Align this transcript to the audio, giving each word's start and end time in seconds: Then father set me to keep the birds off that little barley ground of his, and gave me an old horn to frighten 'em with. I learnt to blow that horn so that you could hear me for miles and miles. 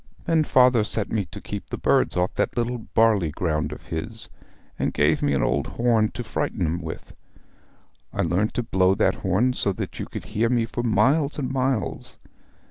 Then 0.25 0.43
father 0.45 0.83
set 0.83 1.11
me 1.11 1.25
to 1.25 1.39
keep 1.39 1.67
the 1.67 1.77
birds 1.77 2.17
off 2.17 2.33
that 2.33 2.57
little 2.57 2.79
barley 2.79 3.29
ground 3.29 3.71
of 3.71 3.85
his, 3.89 4.29
and 4.79 4.91
gave 4.95 5.21
me 5.21 5.35
an 5.35 5.43
old 5.43 5.67
horn 5.67 6.09
to 6.15 6.23
frighten 6.23 6.65
'em 6.65 6.81
with. 6.81 7.13
I 8.11 8.23
learnt 8.23 8.55
to 8.55 8.63
blow 8.63 8.95
that 8.95 9.13
horn 9.21 9.53
so 9.53 9.71
that 9.73 9.99
you 9.99 10.07
could 10.07 10.25
hear 10.33 10.49
me 10.49 10.65
for 10.65 10.81
miles 10.81 11.37
and 11.37 11.51
miles. 11.51 12.17